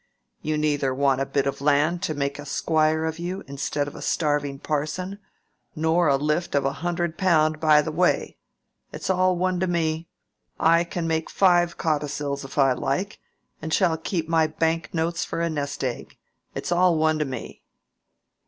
[0.41, 3.93] "You neither want a bit of land to make a squire of you instead of
[3.93, 5.19] a starving parson,
[5.75, 8.39] nor a lift of a hundred pound by the way.
[8.91, 10.09] It's all one to me.
[10.59, 13.19] I can make five codicils if I like,
[13.61, 16.17] and I shall keep my bank notes for a nest egg.
[16.55, 17.61] It's all one to me."